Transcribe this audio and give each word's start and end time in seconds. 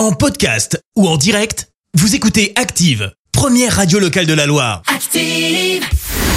En 0.00 0.12
podcast 0.12 0.82
ou 0.96 1.06
en 1.06 1.18
direct, 1.18 1.68
vous 1.92 2.14
écoutez 2.14 2.54
Active, 2.56 3.12
première 3.32 3.76
radio 3.76 3.98
locale 3.98 4.24
de 4.24 4.32
la 4.32 4.46
Loire. 4.46 4.80
Active. 4.86 5.84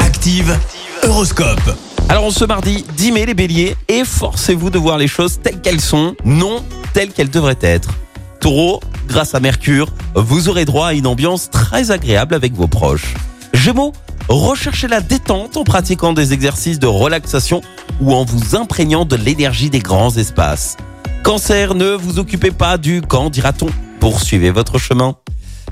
Active, 0.00 0.56
Horoscope. 1.02 1.76
Alors 2.08 2.22
on 2.22 2.30
ce 2.30 2.44
mardi 2.44 2.84
10 2.96 3.10
mai 3.10 3.26
les 3.26 3.34
béliers, 3.34 3.74
efforcez-vous 3.88 4.70
de 4.70 4.78
voir 4.78 4.96
les 4.96 5.08
choses 5.08 5.40
telles 5.42 5.60
qu'elles 5.60 5.80
sont, 5.80 6.14
non 6.24 6.64
telles 6.94 7.10
qu'elles 7.10 7.30
devraient 7.30 7.58
être. 7.60 7.90
Taureau, 8.38 8.78
grâce 9.08 9.34
à 9.34 9.40
Mercure, 9.40 9.88
vous 10.14 10.48
aurez 10.48 10.64
droit 10.64 10.86
à 10.86 10.92
une 10.92 11.08
ambiance 11.08 11.50
très 11.50 11.90
agréable 11.90 12.36
avec 12.36 12.54
vos 12.54 12.68
proches. 12.68 13.14
Gémeaux, 13.54 13.92
recherchez 14.28 14.86
la 14.86 15.00
détente 15.00 15.56
en 15.56 15.64
pratiquant 15.64 16.12
des 16.12 16.32
exercices 16.32 16.78
de 16.78 16.86
relaxation 16.86 17.62
ou 18.00 18.14
en 18.14 18.24
vous 18.24 18.54
imprégnant 18.54 19.04
de 19.04 19.16
l'énergie 19.16 19.68
des 19.68 19.80
grands 19.80 20.16
espaces. 20.16 20.76
Cancer, 21.22 21.74
ne 21.74 21.90
vous 21.92 22.18
occupez 22.18 22.50
pas 22.50 22.78
du 22.78 23.02
quand 23.02 23.30
dira-t-on, 23.30 23.68
poursuivez 24.00 24.50
votre 24.50 24.78
chemin. 24.78 25.16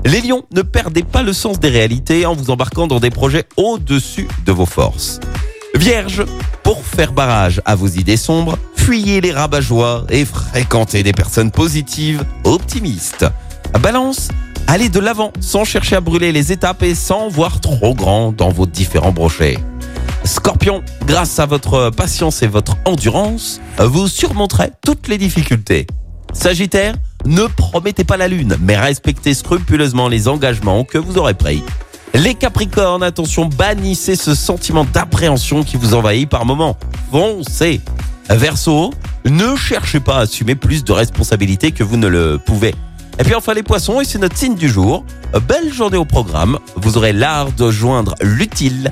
Les 0.05 0.21
lions, 0.21 0.43
ne 0.51 0.61
perdez 0.61 1.03
pas 1.03 1.23
le 1.23 1.33
sens 1.33 1.59
des 1.59 1.69
réalités 1.69 2.25
en 2.25 2.35
vous 2.35 2.51
embarquant 2.51 2.87
dans 2.87 2.99
des 2.99 3.09
projets 3.09 3.45
au-dessus 3.57 4.27
de 4.45 4.51
vos 4.51 4.65
forces. 4.65 5.19
Vierge, 5.75 6.23
pour 6.63 6.83
faire 6.85 7.11
barrage 7.11 7.61
à 7.65 7.75
vos 7.75 7.87
idées 7.87 8.17
sombres, 8.17 8.57
fuyez 8.75 9.21
les 9.21 9.31
rabat 9.31 9.59
et 10.09 10.25
fréquentez 10.25 11.03
des 11.03 11.13
personnes 11.13 11.51
positives, 11.51 12.23
optimistes. 12.43 13.25
Balance, 13.81 14.29
allez 14.67 14.89
de 14.89 14.99
l'avant 14.99 15.31
sans 15.39 15.65
chercher 15.65 15.95
à 15.95 16.01
brûler 16.01 16.31
les 16.31 16.51
étapes 16.51 16.83
et 16.83 16.95
sans 16.95 17.29
voir 17.29 17.59
trop 17.59 17.93
grand 17.93 18.31
dans 18.31 18.49
vos 18.49 18.65
différents 18.65 19.11
brochets. 19.11 19.57
Scorpion, 20.27 20.83
grâce 21.05 21.39
à 21.39 21.45
votre 21.45 21.89
patience 21.89 22.43
et 22.43 22.47
votre 22.47 22.75
endurance, 22.83 23.61
vous 23.79 24.09
surmonterez 24.09 24.71
toutes 24.85 25.07
les 25.07 25.17
difficultés. 25.17 25.87
Sagittaire, 26.33 26.95
ne 27.25 27.43
promettez 27.43 28.03
pas 28.03 28.17
la 28.17 28.27
lune, 28.27 28.57
mais 28.59 28.75
respectez 28.75 29.33
scrupuleusement 29.33 30.09
les 30.09 30.27
engagements 30.27 30.83
que 30.83 30.97
vous 30.97 31.17
aurez 31.17 31.33
pris. 31.33 31.63
Les 32.13 32.35
Capricornes, 32.35 33.03
attention, 33.03 33.45
bannissez 33.45 34.17
ce 34.17 34.35
sentiment 34.35 34.85
d'appréhension 34.85 35.63
qui 35.63 35.77
vous 35.77 35.93
envahit 35.93 36.29
par 36.29 36.45
moments. 36.45 36.77
Foncez. 37.09 37.79
Verseau, 38.29 38.93
ne 39.25 39.55
cherchez 39.55 40.01
pas 40.01 40.17
à 40.17 40.21
assumer 40.21 40.55
plus 40.55 40.83
de 40.83 40.91
responsabilités 40.91 41.71
que 41.71 41.83
vous 41.83 41.97
ne 41.97 42.07
le 42.07 42.37
pouvez. 42.37 42.75
Et 43.19 43.23
puis 43.23 43.33
enfin 43.33 43.53
les 43.53 43.63
poissons, 43.63 44.01
et 44.01 44.05
c'est 44.05 44.19
notre 44.19 44.37
signe 44.37 44.55
du 44.55 44.67
jour. 44.67 45.05
Belle 45.47 45.73
journée 45.73 45.97
au 45.97 46.05
programme. 46.05 46.59
Vous 46.75 46.97
aurez 46.97 47.13
l'art 47.13 47.51
de 47.53 47.71
joindre 47.71 48.13
l'utile 48.21 48.91